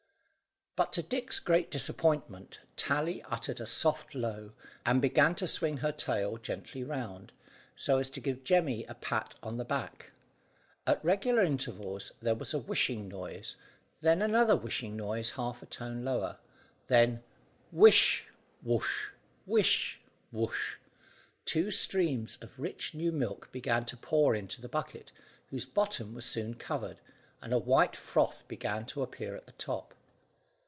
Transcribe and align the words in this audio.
But, 0.77 0.93
to 0.93 1.03
Dick's 1.03 1.37
great 1.39 1.69
disappointment, 1.69 2.61
Tally 2.77 3.21
uttered 3.23 3.59
a 3.59 3.65
soft 3.67 4.15
low, 4.15 4.53
and 4.85 5.01
began 5.01 5.35
to 5.35 5.45
swing 5.45 5.77
her 5.77 5.91
tail 5.91 6.37
gently 6.37 6.81
round, 6.81 7.33
so 7.75 7.97
as 7.97 8.09
to 8.11 8.21
give 8.21 8.45
Jemmy 8.45 8.85
a 8.85 8.93
pat 8.95 9.35
on 9.43 9.57
the 9.57 9.65
back. 9.65 10.13
At 10.87 11.03
regular 11.03 11.43
intervals 11.43 12.13
there 12.21 12.35
was 12.35 12.53
a 12.53 12.59
whishing 12.59 13.09
noise, 13.09 13.57
then 13.99 14.21
another 14.21 14.55
whishing 14.55 14.95
noise 14.95 15.31
half 15.31 15.61
a 15.61 15.65
tone 15.65 16.05
lower, 16.05 16.37
then 16.87 17.21
whish 17.73 18.27
whosh 18.63 19.09
whish 19.45 19.99
whosh, 20.31 20.77
two 21.43 21.69
streams 21.69 22.37
of 22.41 22.57
rich 22.61 22.95
new 22.95 23.11
milk 23.11 23.51
began 23.51 23.83
to 23.85 23.97
pour 23.97 24.33
into 24.33 24.61
the 24.61 24.69
bucket, 24.69 25.11
whose 25.49 25.65
bottom 25.65 26.15
was 26.15 26.25
soon 26.25 26.53
covered, 26.55 27.01
and 27.41 27.51
a 27.51 27.59
white 27.59 27.95
froth 27.97 28.45
began 28.47 28.85
to 28.85 29.03
appear 29.03 29.35
on 29.35 29.43
the 29.45 29.51
top. 29.51 29.93